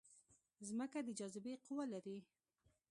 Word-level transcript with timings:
ځمکه 0.67 0.99
د 1.03 1.09
جاذبې 1.19 1.53
قوه 1.65 1.85
لري 1.93 2.17